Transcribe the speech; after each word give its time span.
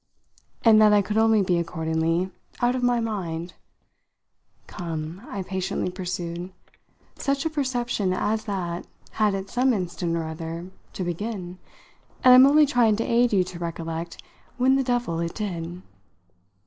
"And 0.63 0.81
that 0.81 0.93
I 0.93 1.03
could 1.03 1.19
only 1.19 1.43
be, 1.43 1.59
accordingly, 1.59 2.31
out 2.59 2.75
of 2.75 2.81
my 2.81 2.99
mind? 2.99 3.53
Come," 4.65 5.21
I 5.29 5.43
patiently 5.43 5.91
pursued; 5.91 6.51
"such 7.19 7.45
a 7.45 7.51
perception 7.51 8.11
as 8.11 8.45
that 8.45 8.87
had, 9.11 9.35
at 9.35 9.51
some 9.51 9.73
instant 9.73 10.15
or 10.17 10.23
other, 10.27 10.71
to 10.93 11.03
begin; 11.03 11.59
and 12.23 12.33
I'm 12.33 12.47
only 12.47 12.65
trying 12.65 12.95
to 12.95 13.03
aid 13.05 13.31
you 13.31 13.43
to 13.43 13.59
recollect 13.59 14.19
when 14.57 14.75
the 14.75 14.81
devil 14.83 15.19
it 15.19 15.35
did!" 15.35 15.83